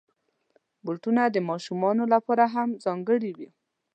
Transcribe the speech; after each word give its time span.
بوټونه 0.85 1.21
د 1.29 1.37
ماشومانو 1.49 2.03
لپاره 2.13 2.43
هم 2.53 2.69
ځانګړي 2.85 3.31
وي. 3.37 3.49